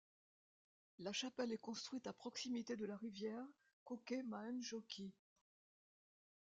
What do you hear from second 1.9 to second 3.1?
à proximité de la